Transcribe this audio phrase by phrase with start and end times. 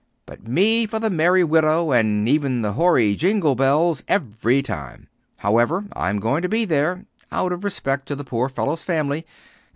[0.25, 5.07] But me for the 'Merry Widow' and even the hoary 'Jingle Bells' every time!
[5.37, 9.27] However, I'm going to be there out of respect to the poor fellow's family.